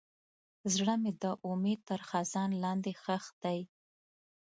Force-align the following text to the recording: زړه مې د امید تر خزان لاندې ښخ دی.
زړه 0.73 0.93
مې 1.01 1.11
د 1.21 1.25
امید 1.49 1.79
تر 1.89 1.99
خزان 2.09 2.49
لاندې 2.63 2.91
ښخ 3.03 3.25
دی. 3.43 3.59